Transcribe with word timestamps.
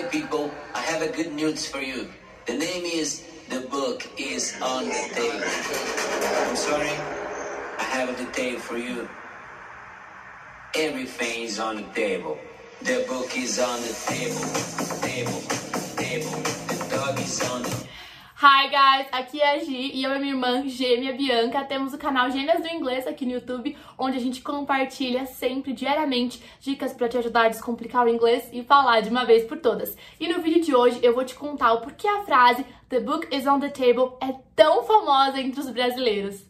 Hi, 0.00 0.06
people. 0.08 0.50
I 0.74 0.80
have 0.80 1.02
a 1.02 1.08
good 1.14 1.34
news 1.34 1.68
for 1.68 1.82
you. 1.82 2.08
The 2.46 2.54
name 2.54 2.84
is 2.86 3.22
The 3.50 3.60
Book 3.60 4.08
is 4.16 4.56
on 4.62 4.86
the 4.86 5.02
Table. 5.12 5.44
I'm 6.48 6.56
sorry. 6.56 6.96
I 7.78 7.82
have 7.82 8.08
a 8.08 8.16
detail 8.16 8.58
for 8.60 8.78
you. 8.78 9.06
Everything 10.74 11.44
is 11.44 11.60
on 11.60 11.76
the 11.76 11.82
table. 11.92 12.38
The 12.80 13.04
book 13.08 13.36
is 13.36 13.60
on 13.60 13.78
the 13.82 13.92
table. 14.08 14.40
Table. 15.02 15.69
Hi 18.42 18.70
guys, 18.70 19.06
aqui 19.12 19.38
é 19.38 19.50
a 19.50 19.58
Gi 19.58 19.90
e 19.92 20.02
eu 20.02 20.16
e 20.16 20.18
minha 20.18 20.32
irmã 20.32 20.66
gêmea 20.66 21.12
Bianca 21.12 21.62
temos 21.62 21.92
o 21.92 21.98
canal 21.98 22.30
Gêmeas 22.30 22.62
do 22.62 22.68
Inglês 22.68 23.06
aqui 23.06 23.26
no 23.26 23.32
YouTube, 23.32 23.76
onde 23.98 24.16
a 24.16 24.20
gente 24.20 24.40
compartilha 24.40 25.26
sempre, 25.26 25.74
diariamente, 25.74 26.42
dicas 26.58 26.94
para 26.94 27.06
te 27.06 27.18
ajudar 27.18 27.42
a 27.42 27.48
descomplicar 27.50 28.06
o 28.06 28.08
inglês 28.08 28.48
e 28.50 28.64
falar 28.64 29.02
de 29.02 29.10
uma 29.10 29.26
vez 29.26 29.44
por 29.44 29.58
todas. 29.58 29.94
E 30.18 30.26
no 30.26 30.40
vídeo 30.40 30.62
de 30.62 30.74
hoje 30.74 30.98
eu 31.02 31.14
vou 31.14 31.22
te 31.22 31.34
contar 31.34 31.74
o 31.74 31.82
porquê 31.82 32.08
a 32.08 32.22
frase 32.22 32.64
The 32.88 33.00
book 33.00 33.28
is 33.30 33.46
on 33.46 33.60
the 33.60 33.68
table 33.68 34.16
é 34.22 34.34
tão 34.56 34.84
famosa 34.84 35.38
entre 35.38 35.60
os 35.60 35.68
brasileiros. 35.68 36.49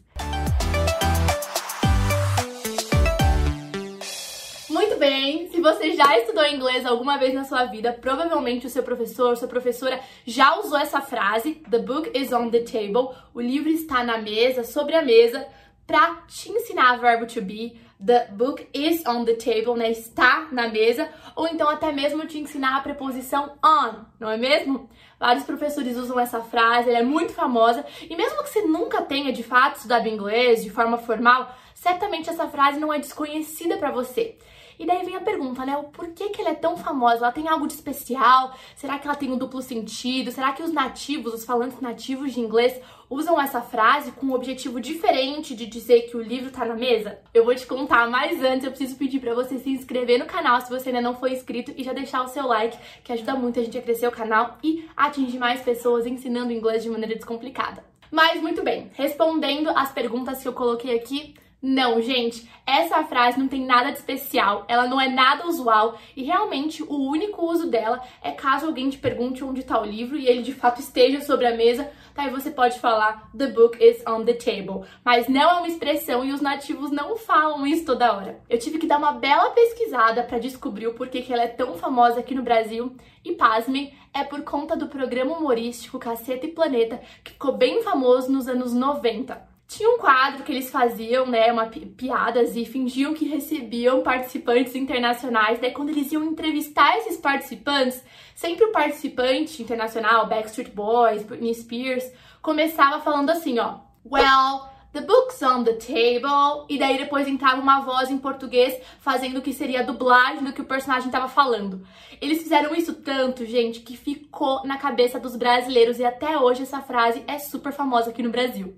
Bem, 5.01 5.49
se 5.49 5.59
você 5.59 5.93
já 5.93 6.15
estudou 6.19 6.45
inglês 6.45 6.85
alguma 6.85 7.17
vez 7.17 7.33
na 7.33 7.43
sua 7.43 7.65
vida, 7.65 7.91
provavelmente 7.91 8.67
o 8.67 8.69
seu 8.69 8.83
professor, 8.83 9.35
sua 9.35 9.47
professora 9.47 9.99
já 10.27 10.59
usou 10.59 10.77
essa 10.77 11.01
frase, 11.01 11.55
the 11.71 11.79
book 11.79 12.11
is 12.13 12.31
on 12.31 12.51
the 12.51 12.59
table, 12.59 13.09
o 13.33 13.41
livro 13.41 13.71
está 13.71 14.03
na 14.03 14.19
mesa, 14.19 14.63
sobre 14.63 14.95
a 14.95 15.01
mesa, 15.01 15.47
para 15.87 16.17
te 16.27 16.51
ensinar 16.51 16.99
verbo 16.99 17.25
to 17.25 17.41
be, 17.41 17.81
the 17.99 18.27
book 18.27 18.67
is 18.75 19.03
on 19.07 19.25
the 19.25 19.33
table, 19.33 19.75
né, 19.75 19.89
está 19.89 20.47
na 20.51 20.67
mesa, 20.67 21.09
ou 21.35 21.47
então 21.47 21.67
até 21.67 21.91
mesmo 21.91 22.27
te 22.27 22.37
ensinar 22.37 22.77
a 22.77 22.81
preposição 22.81 23.53
on, 23.65 24.05
não 24.19 24.29
é 24.29 24.37
mesmo? 24.37 24.87
Vários 25.19 25.45
professores 25.45 25.97
usam 25.97 26.19
essa 26.19 26.41
frase, 26.41 26.89
ela 26.89 26.99
é 26.99 27.03
muito 27.03 27.33
famosa, 27.33 27.83
e 28.07 28.15
mesmo 28.15 28.43
que 28.43 28.49
você 28.49 28.61
nunca 28.61 29.01
tenha 29.01 29.33
de 29.33 29.41
fato 29.41 29.77
estudado 29.77 30.07
inglês 30.07 30.63
de 30.63 30.69
forma 30.69 30.99
formal, 30.99 31.51
certamente 31.73 32.29
essa 32.29 32.47
frase 32.47 32.79
não 32.79 32.93
é 32.93 32.99
desconhecida 32.99 33.77
para 33.77 33.89
você. 33.89 34.37
E 34.81 34.85
daí 34.87 35.05
vem 35.05 35.15
a 35.15 35.21
pergunta, 35.21 35.63
né? 35.63 35.77
O 35.77 35.83
porquê 35.83 36.29
que 36.29 36.41
ela 36.41 36.49
é 36.49 36.55
tão 36.55 36.75
famosa? 36.75 37.17
Ela 37.17 37.31
tem 37.31 37.47
algo 37.47 37.67
de 37.67 37.73
especial? 37.73 38.57
Será 38.75 38.97
que 38.97 39.07
ela 39.07 39.15
tem 39.15 39.31
um 39.31 39.37
duplo 39.37 39.61
sentido? 39.61 40.31
Será 40.31 40.53
que 40.53 40.63
os 40.63 40.73
nativos, 40.73 41.35
os 41.35 41.45
falantes 41.45 41.79
nativos 41.79 42.33
de 42.33 42.39
inglês, 42.39 42.81
usam 43.07 43.39
essa 43.39 43.61
frase 43.61 44.11
com 44.11 44.25
um 44.25 44.33
objetivo 44.33 44.81
diferente 44.81 45.55
de 45.55 45.67
dizer 45.67 46.09
que 46.09 46.17
o 46.17 46.21
livro 46.23 46.49
tá 46.49 46.65
na 46.65 46.73
mesa? 46.73 47.19
Eu 47.31 47.45
vou 47.45 47.53
te 47.53 47.67
contar, 47.67 48.09
mas 48.09 48.41
antes 48.41 48.65
eu 48.65 48.71
preciso 48.71 48.95
pedir 48.95 49.19
para 49.19 49.35
você 49.35 49.59
se 49.59 49.69
inscrever 49.69 50.17
no 50.17 50.25
canal 50.25 50.59
se 50.59 50.69
você 50.71 50.89
ainda 50.89 50.99
não 50.99 51.13
foi 51.13 51.33
inscrito 51.33 51.71
e 51.77 51.83
já 51.83 51.93
deixar 51.93 52.23
o 52.23 52.27
seu 52.27 52.47
like, 52.47 52.75
que 53.03 53.13
ajuda 53.13 53.35
muito 53.35 53.59
a 53.59 53.63
gente 53.63 53.77
a 53.77 53.83
crescer 53.83 54.07
o 54.07 54.11
canal 54.11 54.57
e 54.63 54.89
atingir 54.97 55.37
mais 55.37 55.61
pessoas 55.61 56.07
ensinando 56.07 56.51
inglês 56.51 56.81
de 56.81 56.89
maneira 56.89 57.13
descomplicada. 57.13 57.85
Mas 58.09 58.41
muito 58.41 58.63
bem, 58.63 58.89
respondendo 58.95 59.69
as 59.69 59.91
perguntas 59.91 60.41
que 60.41 60.47
eu 60.47 60.53
coloquei 60.53 60.95
aqui, 60.95 61.35
não, 61.61 62.01
gente, 62.01 62.49
essa 62.65 63.03
frase 63.03 63.37
não 63.37 63.47
tem 63.47 63.63
nada 63.63 63.91
de 63.91 63.99
especial, 63.99 64.65
ela 64.67 64.87
não 64.87 64.99
é 64.99 65.07
nada 65.07 65.45
usual 65.45 65.95
e 66.15 66.23
realmente 66.23 66.81
o 66.81 66.95
único 66.95 67.45
uso 67.45 67.69
dela 67.69 68.01
é 68.23 68.31
caso 68.31 68.65
alguém 68.65 68.89
te 68.89 68.97
pergunte 68.97 69.43
onde 69.43 69.59
está 69.59 69.79
o 69.79 69.85
livro 69.85 70.17
e 70.17 70.27
ele 70.27 70.41
de 70.41 70.53
fato 70.53 70.81
esteja 70.81 71.21
sobre 71.21 71.45
a 71.45 71.55
mesa, 71.55 71.91
tá? 72.15 72.25
E 72.25 72.31
você 72.31 72.49
pode 72.49 72.79
falar 72.79 73.29
The 73.37 73.47
book 73.47 73.77
is 73.79 74.01
on 74.07 74.25
the 74.25 74.33
table. 74.33 74.87
Mas 75.05 75.27
não 75.27 75.41
é 75.41 75.53
uma 75.53 75.67
expressão 75.67 76.25
e 76.25 76.31
os 76.31 76.41
nativos 76.41 76.89
não 76.89 77.15
falam 77.15 77.67
isso 77.67 77.85
toda 77.85 78.11
hora. 78.11 78.41
Eu 78.49 78.57
tive 78.57 78.79
que 78.79 78.87
dar 78.87 78.97
uma 78.97 79.11
bela 79.11 79.51
pesquisada 79.51 80.23
para 80.23 80.39
descobrir 80.39 80.87
o 80.87 80.95
porquê 80.95 81.21
que 81.21 81.31
ela 81.31 81.43
é 81.43 81.47
tão 81.47 81.75
famosa 81.75 82.21
aqui 82.21 82.33
no 82.33 82.41
Brasil 82.41 82.95
e 83.23 83.33
pasmem, 83.33 83.93
é 84.11 84.23
por 84.23 84.41
conta 84.41 84.75
do 84.75 84.87
programa 84.87 85.37
humorístico 85.37 85.99
Caceta 85.99 86.47
e 86.47 86.51
Planeta 86.51 86.99
que 87.23 87.33
ficou 87.33 87.55
bem 87.55 87.83
famoso 87.83 88.31
nos 88.31 88.47
anos 88.47 88.73
90. 88.73 89.50
Tinha 89.71 89.89
um 89.89 89.99
quadro 89.99 90.43
que 90.43 90.51
eles 90.51 90.69
faziam, 90.69 91.25
né, 91.25 91.49
uma 91.49 91.67
pi 91.67 91.85
piadas 91.85 92.57
e 92.57 92.65
fingiam 92.65 93.13
que 93.13 93.25
recebiam 93.25 94.03
participantes 94.03 94.75
internacionais. 94.75 95.61
Daí 95.61 95.71
quando 95.71 95.91
eles 95.91 96.11
iam 96.11 96.25
entrevistar 96.25 96.97
esses 96.97 97.15
participantes, 97.15 98.03
sempre 98.35 98.65
o 98.65 98.73
participante 98.73 99.63
internacional, 99.63 100.27
Backstreet 100.27 100.71
Boys, 100.71 101.23
Britney 101.23 101.53
Spears, 101.55 102.03
começava 102.41 102.99
falando 102.99 103.29
assim, 103.29 103.59
ó: 103.59 103.79
"Well, 104.05 104.69
The 104.91 104.99
book's 104.99 105.41
on 105.41 105.63
the 105.63 105.75
table. 105.75 106.65
E 106.67 106.77
daí 106.77 106.97
depois 106.97 107.25
entrava 107.25 107.61
uma 107.61 107.79
voz 107.79 108.11
em 108.11 108.17
português 108.17 108.77
fazendo 108.99 109.37
o 109.37 109.41
que 109.41 109.53
seria 109.53 109.79
a 109.79 109.83
dublagem 109.83 110.43
do 110.43 110.51
que 110.51 110.59
o 110.59 110.65
personagem 110.65 111.07
estava 111.07 111.29
falando. 111.29 111.87
Eles 112.19 112.43
fizeram 112.43 112.75
isso 112.75 112.95
tanto, 112.95 113.45
gente, 113.45 113.79
que 113.79 113.95
ficou 113.95 114.65
na 114.65 114.77
cabeça 114.77 115.17
dos 115.17 115.37
brasileiros 115.37 115.97
e 115.97 116.03
até 116.03 116.37
hoje 116.37 116.63
essa 116.63 116.81
frase 116.81 117.23
é 117.25 117.39
super 117.39 117.71
famosa 117.71 118.09
aqui 118.09 118.21
no 118.21 118.31
Brasil. 118.31 118.75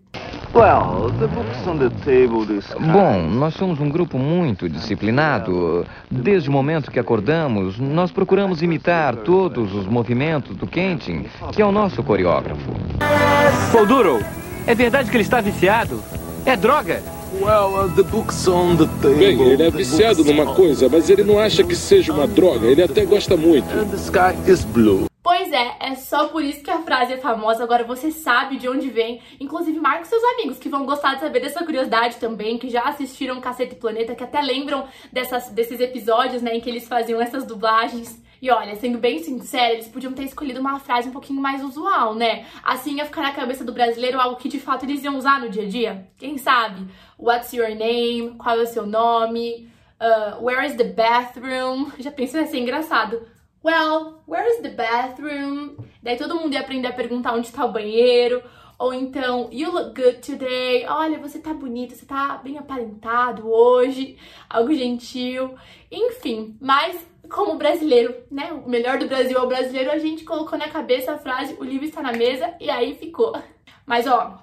Bom, 2.80 3.24
nós 3.24 3.56
somos 3.56 3.80
um 3.80 3.90
grupo 3.90 4.20
muito 4.20 4.70
disciplinado. 4.70 5.84
Desde 6.12 6.48
o 6.48 6.52
momento 6.52 6.92
que 6.92 7.00
acordamos, 7.00 7.80
nós 7.80 8.12
procuramos 8.12 8.62
imitar 8.62 9.16
todos 9.16 9.74
os 9.74 9.88
movimentos 9.88 10.56
do 10.56 10.68
Kentin, 10.68 11.26
que 11.52 11.62
é 11.62 11.66
o 11.66 11.72
nosso 11.72 12.04
coreógrafo. 12.04 12.72
Paul 13.72 13.88
Duro, 13.88 14.20
é 14.68 14.76
verdade 14.76 15.10
que 15.10 15.18
ele 15.18 15.24
está 15.24 15.42
viciado? 15.42 16.00
É 16.46 16.56
droga? 16.56 17.02
Bem, 19.18 19.42
ele 19.42 19.64
é 19.64 19.72
viciado 19.72 20.24
numa 20.24 20.54
coisa, 20.54 20.88
mas 20.88 21.10
ele 21.10 21.24
não 21.24 21.40
acha 21.40 21.64
que 21.64 21.76
seja 21.76 22.14
uma 22.14 22.28
droga. 22.28 22.68
Ele 22.68 22.84
até 22.84 23.06
gosta 23.06 23.36
muito. 23.36 23.66
É, 25.54 25.78
é 25.80 25.96
só 25.96 26.28
por 26.28 26.44
isso 26.44 26.64
que 26.64 26.72
a 26.72 26.82
frase 26.82 27.14
é 27.14 27.18
famosa. 27.18 27.64
Agora 27.64 27.84
você 27.84 28.12
sabe 28.12 28.58
de 28.58 28.68
onde 28.68 28.90
vem. 28.90 29.22
Inclusive, 29.40 29.80
marque 29.80 30.08
seus 30.08 30.24
amigos 30.24 30.58
que 30.58 30.70
vão 30.70 30.86
gostar 30.86 31.16
de 31.16 31.22
saber 31.22 31.40
dessa 31.40 31.64
curiosidade 31.64 32.18
também, 32.18 32.58
que 32.58 32.70
já 32.70 32.84
assistiram 32.84 33.40
Cacete 33.40 33.76
Planeta, 33.76 34.16
que 34.16 34.24
até 34.24 34.42
lembram 34.42 34.88
dessas, 35.12 35.50
desses 35.50 35.80
episódios, 35.80 36.42
né, 36.42 36.56
em 36.56 36.62
que 36.62 36.70
eles 36.70 36.88
faziam 36.88 37.22
essas 37.22 37.46
dublagens. 37.46 38.22
E 38.42 38.52
olha, 38.52 38.76
sendo 38.76 38.98
bem 38.98 39.20
sincera, 39.20 39.74
eles 39.74 39.88
podiam 39.88 40.12
ter 40.12 40.24
escolhido 40.24 40.60
uma 40.60 40.78
frase 40.78 41.08
um 41.08 41.14
pouquinho 41.14 41.40
mais 41.40 41.64
usual, 41.64 42.14
né? 42.14 42.46
Assim 42.62 42.98
ia 42.98 43.06
ficar 43.06 43.22
na 43.22 43.32
cabeça 43.32 43.64
do 43.64 43.72
brasileiro 43.72 44.20
algo 44.20 44.36
que 44.36 44.50
de 44.50 44.60
fato 44.60 44.84
eles 44.84 45.02
iam 45.02 45.16
usar 45.16 45.40
no 45.40 45.50
dia 45.50 45.64
a 45.64 45.68
dia. 45.68 46.08
Quem 46.18 46.38
sabe? 46.38 46.86
What's 47.18 47.54
your 47.54 47.70
name? 47.70 48.36
Qual 48.38 48.60
é 48.60 48.64
o 48.64 48.68
seu 48.68 48.86
nome? 48.86 49.70
Uh, 49.98 50.44
where 50.44 50.66
is 50.66 50.76
the 50.76 50.84
bathroom? 50.84 51.90
Já 52.00 52.12
pensou 52.12 52.42
ia 52.42 52.48
ser 52.48 52.58
engraçado. 52.58 53.26
Well, 53.64 54.22
where 54.28 54.46
is 54.50 54.62
the 54.62 54.70
bathroom? 54.70 55.78
Daí 56.02 56.18
todo 56.18 56.36
mundo 56.36 56.54
ia 56.54 56.60
aprender 56.60 56.88
a 56.88 56.94
perguntar 56.94 57.34
onde 57.34 57.48
está 57.48 57.64
o 57.64 57.72
banheiro. 57.72 58.44
Ou 58.78 58.94
então, 58.94 59.48
you 59.54 59.72
look 59.72 59.96
good 59.96 60.18
today. 60.18 60.86
Olha, 60.86 61.18
você 61.18 61.40
tá 61.40 61.54
bonita, 61.54 61.96
você 61.96 62.06
tá 62.06 62.42
bem 62.44 62.58
aparentado 62.58 63.50
hoje. 63.50 64.18
Algo 64.50 64.74
gentil. 64.74 65.56
Enfim, 65.90 66.58
mas 66.60 67.08
como 67.30 67.56
brasileiro, 67.56 68.14
né? 68.30 68.52
O 68.52 68.70
melhor 68.70 68.98
do 68.98 69.08
Brasil 69.08 69.38
é 69.38 69.42
o 69.42 69.48
brasileiro, 69.48 69.92
a 69.92 69.98
gente 69.98 70.26
colocou 70.26 70.60
na 70.60 70.68
cabeça 70.68 71.14
a 71.14 71.18
frase, 71.18 71.56
o 71.58 71.64
livro 71.64 71.86
está 71.86 72.02
na 72.02 72.12
mesa, 72.12 72.54
e 72.60 72.70
aí 72.70 72.96
ficou. 72.96 73.34
Mas 73.86 74.06
ó, 74.08 74.40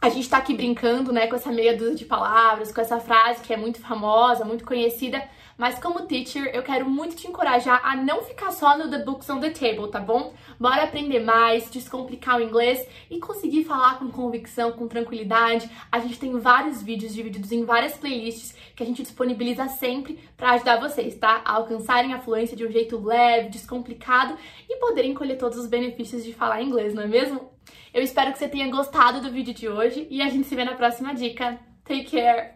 a 0.00 0.08
gente 0.08 0.30
tá 0.30 0.38
aqui 0.38 0.54
brincando, 0.54 1.12
né, 1.12 1.26
com 1.26 1.36
essa 1.36 1.52
meia 1.52 1.76
dúzia 1.76 1.94
de 1.94 2.04
palavras, 2.06 2.72
com 2.72 2.80
essa 2.80 2.98
frase 2.98 3.42
que 3.42 3.52
é 3.52 3.56
muito 3.56 3.80
famosa, 3.80 4.46
muito 4.46 4.64
conhecida, 4.64 5.22
mas 5.58 5.78
como 5.78 6.06
teacher, 6.06 6.50
eu 6.54 6.62
quero 6.62 6.88
muito 6.88 7.14
te 7.14 7.28
encorajar 7.28 7.82
a 7.84 7.94
não 7.94 8.22
ficar 8.22 8.50
só 8.50 8.78
no 8.78 8.88
The 8.88 9.04
Books 9.04 9.28
on 9.28 9.40
the 9.40 9.50
Table, 9.50 9.90
tá 9.90 10.00
bom? 10.00 10.32
Bora 10.58 10.84
aprender 10.84 11.20
mais, 11.20 11.70
descomplicar 11.70 12.38
o 12.38 12.42
inglês 12.42 12.86
e 13.10 13.18
conseguir 13.18 13.64
falar 13.64 13.98
com 13.98 14.10
convicção, 14.10 14.72
com 14.72 14.88
tranquilidade. 14.88 15.68
A 15.92 15.98
gente 15.98 16.18
tem 16.18 16.32
vários 16.38 16.82
vídeos 16.82 17.12
divididos 17.12 17.52
em 17.52 17.66
várias 17.66 17.92
playlists 17.98 18.56
que 18.74 18.82
a 18.82 18.86
gente 18.86 19.02
disponibiliza 19.02 19.68
sempre 19.68 20.18
para 20.34 20.52
ajudar 20.52 20.80
vocês, 20.80 21.14
tá? 21.16 21.42
A 21.44 21.56
alcançarem 21.56 22.14
a 22.14 22.20
fluência 22.20 22.56
de 22.56 22.66
um 22.66 22.72
jeito 22.72 22.98
leve, 22.98 23.50
descomplicado 23.50 24.34
e 24.66 24.76
poderem 24.76 25.12
colher 25.12 25.36
todos 25.36 25.58
os 25.58 25.66
benefícios 25.66 26.24
de 26.24 26.32
falar 26.32 26.62
inglês, 26.62 26.94
não 26.94 27.02
é 27.02 27.06
mesmo? 27.06 27.50
Eu 27.92 28.02
espero 28.02 28.32
que 28.32 28.38
você 28.38 28.48
tenha 28.48 28.70
gostado 28.70 29.20
do 29.20 29.30
vídeo 29.30 29.54
de 29.54 29.68
hoje 29.68 30.06
e 30.10 30.22
a 30.22 30.28
gente 30.28 30.46
se 30.46 30.54
vê 30.54 30.64
na 30.64 30.74
próxima 30.74 31.14
dica. 31.14 31.58
Take 31.84 32.10
care! 32.10 32.54